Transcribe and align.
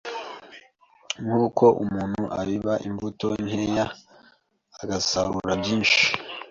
nk’uko 1.23 1.63
umuntu 1.83 2.23
abiba 2.39 2.73
imbuto 2.87 3.27
nkeya 3.43 3.85
agasarura 4.81 5.51
byinshi. 5.61 6.01